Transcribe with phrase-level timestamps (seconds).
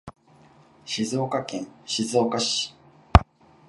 [0.83, 2.73] 静岡県静岡市